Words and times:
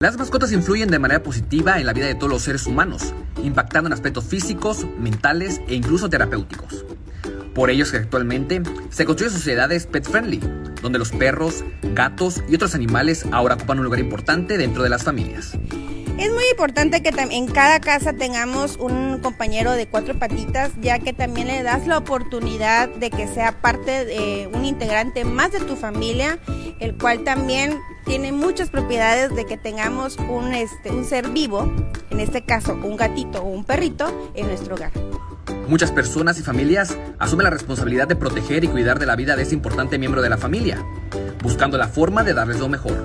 Las 0.00 0.16
mascotas 0.16 0.52
influyen 0.52 0.90
de 0.90 1.00
manera 1.00 1.24
positiva 1.24 1.80
en 1.80 1.86
la 1.86 1.92
vida 1.92 2.06
de 2.06 2.14
todos 2.14 2.30
los 2.30 2.42
seres 2.42 2.68
humanos, 2.68 3.12
impactando 3.42 3.88
en 3.88 3.92
aspectos 3.92 4.26
físicos, 4.26 4.86
mentales 4.96 5.60
e 5.66 5.74
incluso 5.74 6.08
terapéuticos. 6.08 6.84
Por 7.52 7.68
ello 7.68 7.82
es 7.82 7.90
que 7.90 7.96
actualmente 7.96 8.62
se 8.90 9.04
construyen 9.04 9.34
sociedades 9.34 9.88
pet 9.88 10.08
friendly, 10.08 10.38
donde 10.80 11.00
los 11.00 11.10
perros, 11.10 11.64
gatos 11.94 12.44
y 12.48 12.54
otros 12.54 12.76
animales 12.76 13.26
ahora 13.32 13.56
ocupan 13.56 13.80
un 13.80 13.86
lugar 13.86 13.98
importante 13.98 14.56
dentro 14.56 14.84
de 14.84 14.88
las 14.88 15.02
familias. 15.02 15.58
Es 16.16 16.32
muy 16.32 16.44
importante 16.50 17.02
que 17.02 17.10
en 17.10 17.46
cada 17.48 17.80
casa 17.80 18.12
tengamos 18.12 18.76
un 18.76 19.18
compañero 19.18 19.72
de 19.72 19.88
cuatro 19.88 20.16
patitas, 20.16 20.70
ya 20.80 21.00
que 21.00 21.12
también 21.12 21.48
le 21.48 21.64
das 21.64 21.88
la 21.88 21.98
oportunidad 21.98 22.88
de 22.88 23.10
que 23.10 23.26
sea 23.26 23.60
parte 23.60 24.04
de 24.04 24.48
un 24.52 24.64
integrante 24.64 25.24
más 25.24 25.50
de 25.50 25.58
tu 25.58 25.74
familia, 25.74 26.38
el 26.80 26.96
cual 26.96 27.24
también 27.24 27.78
tiene 28.04 28.32
muchas 28.32 28.70
propiedades 28.70 29.34
de 29.34 29.44
que 29.44 29.56
tengamos 29.56 30.16
un, 30.16 30.54
este, 30.54 30.90
un 30.90 31.04
ser 31.04 31.28
vivo, 31.28 31.72
en 32.10 32.20
este 32.20 32.42
caso 32.42 32.74
un 32.74 32.96
gatito 32.96 33.42
o 33.42 33.48
un 33.48 33.64
perrito, 33.64 34.30
en 34.34 34.46
nuestro 34.46 34.74
hogar. 34.74 34.92
Muchas 35.68 35.92
personas 35.92 36.38
y 36.38 36.42
familias 36.42 36.96
asumen 37.18 37.44
la 37.44 37.50
responsabilidad 37.50 38.08
de 38.08 38.16
proteger 38.16 38.64
y 38.64 38.68
cuidar 38.68 38.98
de 38.98 39.06
la 39.06 39.16
vida 39.16 39.36
de 39.36 39.42
ese 39.42 39.54
importante 39.54 39.98
miembro 39.98 40.22
de 40.22 40.30
la 40.30 40.38
familia, 40.38 40.82
buscando 41.42 41.76
la 41.76 41.88
forma 41.88 42.24
de 42.24 42.34
darles 42.34 42.58
lo 42.58 42.68
mejor. 42.68 43.04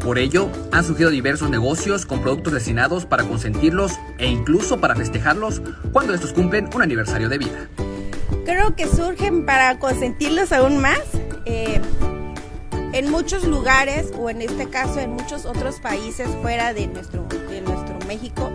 Por 0.00 0.18
ello, 0.18 0.48
han 0.72 0.82
surgido 0.82 1.10
diversos 1.10 1.50
negocios 1.50 2.06
con 2.06 2.22
productos 2.22 2.54
destinados 2.54 3.04
para 3.04 3.22
consentirlos 3.24 3.92
e 4.18 4.26
incluso 4.26 4.80
para 4.80 4.96
festejarlos 4.96 5.60
cuando 5.92 6.14
estos 6.14 6.32
cumplen 6.32 6.70
un 6.74 6.82
aniversario 6.82 7.28
de 7.28 7.38
vida. 7.38 7.68
Creo 8.44 8.74
que 8.74 8.88
surgen 8.88 9.44
para 9.44 9.78
consentirlos 9.78 10.52
aún 10.52 10.80
más. 10.80 11.00
Eh, 11.44 11.80
en 12.92 13.10
muchos 13.10 13.44
lugares, 13.44 14.12
o 14.18 14.30
en 14.30 14.42
este 14.42 14.68
caso 14.68 15.00
en 15.00 15.12
muchos 15.12 15.46
otros 15.46 15.80
países 15.80 16.28
fuera 16.42 16.74
de 16.74 16.86
nuestro, 16.86 17.24
de 17.24 17.60
nuestro 17.60 17.98
México, 18.06 18.50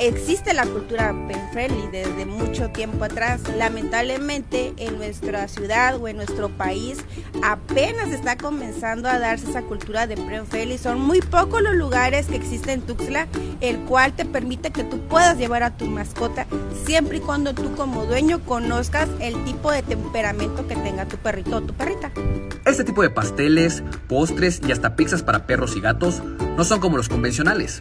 existe 0.00 0.54
la 0.54 0.64
cultura 0.64 1.14
pen 1.28 1.40
friendly 1.52 1.86
desde 1.92 2.24
mucho 2.24 2.70
tiempo 2.70 3.04
atrás. 3.04 3.42
Lamentablemente 3.56 4.72
en 4.78 4.96
nuestra 4.96 5.46
ciudad 5.46 5.96
o 5.96 6.08
en 6.08 6.16
nuestro 6.16 6.48
país 6.48 6.98
apenas 7.42 8.10
está 8.10 8.36
comenzando 8.36 9.08
a 9.08 9.18
darse 9.18 9.50
esa 9.50 9.62
cultura 9.62 10.06
de 10.06 10.16
pen 10.16 10.46
friendly. 10.46 10.78
Son 10.78 11.00
muy 11.00 11.20
pocos 11.20 11.62
los 11.62 11.74
lugares 11.74 12.26
que 12.26 12.36
existen 12.36 12.80
en 12.80 12.82
Tuxtla 12.82 13.28
el 13.60 13.78
cual 13.80 14.14
te 14.14 14.24
permite 14.24 14.70
que 14.70 14.84
tú 14.84 14.98
puedas 15.00 15.36
llevar 15.36 15.62
a 15.62 15.76
tu 15.76 15.86
mascota 15.86 16.46
siempre 16.86 17.18
y 17.18 17.20
cuando 17.20 17.54
tú 17.54 17.74
como 17.76 18.06
dueño 18.06 18.40
conozcas 18.44 19.08
el 19.20 19.44
tipo 19.44 19.70
de 19.70 19.82
temperamento 19.82 20.66
que 20.66 20.76
tenga 20.76 21.06
tu 21.06 21.18
perrito 21.18 21.56
o 21.56 21.60
tu 21.60 21.74
perrita. 21.74 22.10
Este 22.64 22.84
tipo 22.84 23.02
de 23.02 23.10
pasteles, 23.10 23.82
postres 24.08 24.60
y 24.66 24.72
hasta 24.72 24.96
pizzas 24.96 25.22
para 25.22 25.46
perros 25.46 25.76
y 25.76 25.80
gatos 25.80 26.22
no 26.56 26.64
son 26.64 26.80
como 26.80 26.96
los 26.96 27.08
convencionales 27.08 27.80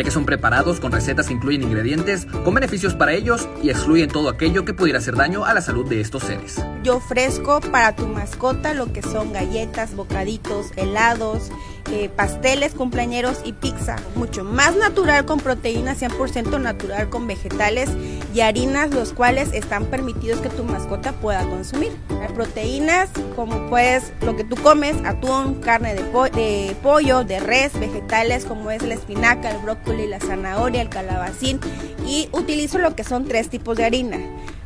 ya 0.00 0.04
que 0.04 0.10
son 0.10 0.24
preparados 0.24 0.80
con 0.80 0.92
recetas 0.92 1.26
que 1.26 1.34
incluyen 1.34 1.62
ingredientes 1.62 2.26
con 2.42 2.54
beneficios 2.54 2.94
para 2.94 3.12
ellos 3.12 3.46
y 3.62 3.68
excluyen 3.68 4.08
todo 4.08 4.30
aquello 4.30 4.64
que 4.64 4.72
pudiera 4.72 4.98
hacer 4.98 5.14
daño 5.14 5.44
a 5.44 5.52
la 5.52 5.60
salud 5.60 5.86
de 5.86 6.00
estos 6.00 6.22
seres. 6.22 6.64
Yo 6.82 6.96
ofrezco 6.96 7.60
para 7.60 7.94
tu 7.94 8.06
mascota 8.06 8.72
lo 8.72 8.92
que 8.94 9.02
son 9.02 9.34
galletas, 9.34 9.94
bocaditos, 9.94 10.68
helados, 10.76 11.50
eh, 11.90 12.08
pasteles, 12.08 12.72
cumpleañeros 12.72 13.40
y 13.44 13.52
pizza. 13.52 13.96
Mucho 14.14 14.44
más 14.44 14.76
natural 14.76 15.24
con 15.24 15.40
proteínas, 15.40 16.00
100% 16.00 16.60
natural 16.60 17.10
con 17.10 17.26
vegetales 17.26 17.90
y 18.32 18.40
harinas, 18.40 18.90
los 18.92 19.12
cuales 19.12 19.52
están 19.52 19.86
permitidos 19.86 20.40
que 20.40 20.48
tu 20.50 20.62
mascota 20.62 21.12
pueda 21.12 21.42
consumir. 21.48 21.92
Proteínas 22.34 23.10
como 23.34 23.68
pues 23.68 24.12
lo 24.22 24.36
que 24.36 24.44
tú 24.44 24.54
comes, 24.56 24.96
atún, 25.04 25.56
carne 25.56 25.94
de, 25.94 26.76
pollo, 26.80 27.24
de 27.24 27.40
res, 27.40 27.78
vegetales 27.78 28.44
como 28.44 28.70
es 28.70 28.82
la 28.82 28.94
espinaca, 28.94 29.50
el 29.50 29.60
brócoli, 29.90 30.06
la 30.06 30.20
zanahoria, 30.20 30.82
el 30.82 30.88
calabacín 30.88 31.60
y 32.06 32.28
utilizo 32.32 32.78
lo 32.78 32.94
que 32.94 33.04
son 33.04 33.24
tres 33.24 33.48
tipos 33.48 33.76
de 33.76 33.84
harina. 33.84 34.18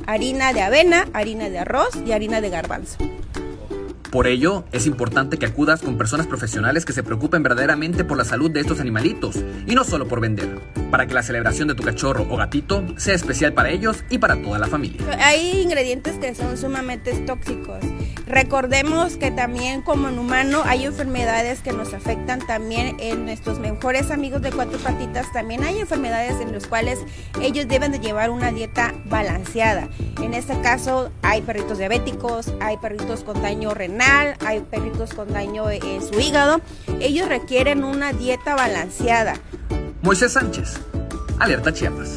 Harina 0.06 0.52
de 0.52 0.62
avena, 0.62 1.06
harina 1.12 1.48
de 1.48 1.58
arroz 1.58 1.90
y 2.06 2.12
harina 2.12 2.40
de 2.40 2.50
garbanzo. 2.50 2.98
Por 4.10 4.28
ello, 4.28 4.64
es 4.70 4.86
importante 4.86 5.38
que 5.38 5.46
acudas 5.46 5.82
con 5.82 5.98
personas 5.98 6.28
profesionales 6.28 6.84
que 6.84 6.92
se 6.92 7.02
preocupen 7.02 7.42
verdaderamente 7.42 8.04
por 8.04 8.16
la 8.16 8.24
salud 8.24 8.48
de 8.48 8.60
estos 8.60 8.78
animalitos 8.78 9.36
y 9.66 9.74
no 9.74 9.82
solo 9.82 10.06
por 10.06 10.20
vender, 10.20 10.60
para 10.92 11.06
que 11.06 11.14
la 11.14 11.24
celebración 11.24 11.66
de 11.66 11.74
tu 11.74 11.82
cachorro 11.82 12.24
o 12.30 12.36
gatito 12.36 12.84
sea 12.96 13.14
especial 13.14 13.54
para 13.54 13.70
ellos 13.70 14.04
y 14.10 14.18
para 14.18 14.40
toda 14.40 14.60
la 14.60 14.68
familia. 14.68 15.00
Hay 15.18 15.60
ingredientes 15.60 16.16
que 16.18 16.32
son 16.34 16.56
sumamente 16.56 17.12
tóxicos. 17.26 17.80
Recordemos 18.26 19.16
que 19.16 19.30
también 19.30 19.82
como 19.82 20.08
en 20.08 20.18
humano 20.18 20.62
hay 20.64 20.86
enfermedades 20.86 21.60
que 21.60 21.72
nos 21.72 21.92
afectan 21.92 22.44
también 22.46 22.96
en 22.98 23.26
nuestros 23.26 23.58
mejores 23.58 24.10
amigos 24.10 24.40
de 24.40 24.50
cuatro 24.50 24.78
patitas, 24.78 25.30
también 25.32 25.62
hay 25.62 25.78
enfermedades 25.78 26.40
en 26.40 26.52
las 26.52 26.66
cuales 26.66 27.00
ellos 27.42 27.68
deben 27.68 27.92
de 27.92 28.00
llevar 28.00 28.30
una 28.30 28.50
dieta 28.50 28.94
balanceada. 29.04 29.88
En 30.22 30.32
este 30.32 30.58
caso 30.62 31.10
hay 31.22 31.42
perritos 31.42 31.78
diabéticos, 31.78 32.52
hay 32.60 32.78
perritos 32.78 33.24
con 33.24 33.42
daño 33.42 33.74
renal, 33.74 34.36
hay 34.44 34.60
perritos 34.60 35.12
con 35.12 35.32
daño 35.32 35.70
en 35.70 36.02
su 36.02 36.18
hígado. 36.18 36.60
Ellos 37.00 37.28
requieren 37.28 37.84
una 37.84 38.12
dieta 38.12 38.54
balanceada. 38.54 39.34
Moisés 40.02 40.32
Sánchez, 40.32 40.74
Alerta 41.38 41.72
Chiapas. 41.72 42.16